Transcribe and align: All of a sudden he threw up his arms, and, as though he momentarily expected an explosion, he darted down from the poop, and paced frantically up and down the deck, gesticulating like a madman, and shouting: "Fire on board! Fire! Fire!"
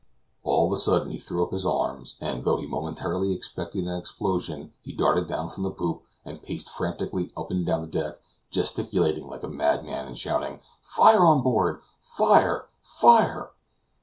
All 0.43 0.65
of 0.65 0.73
a 0.73 0.77
sudden 0.77 1.11
he 1.11 1.19
threw 1.19 1.43
up 1.43 1.51
his 1.51 1.63
arms, 1.63 2.17
and, 2.19 2.39
as 2.39 2.43
though 2.43 2.57
he 2.57 2.65
momentarily 2.65 3.33
expected 3.33 3.83
an 3.85 3.95
explosion, 3.99 4.73
he 4.81 4.93
darted 4.93 5.27
down 5.27 5.49
from 5.51 5.61
the 5.61 5.69
poop, 5.69 6.01
and 6.25 6.41
paced 6.41 6.71
frantically 6.71 7.29
up 7.37 7.51
and 7.51 7.63
down 7.67 7.81
the 7.81 7.87
deck, 7.87 8.15
gesticulating 8.49 9.27
like 9.27 9.43
a 9.43 9.47
madman, 9.47 10.07
and 10.07 10.17
shouting: 10.17 10.59
"Fire 10.81 11.23
on 11.23 11.43
board! 11.43 11.81
Fire! 12.01 12.65
Fire!" 12.81 13.51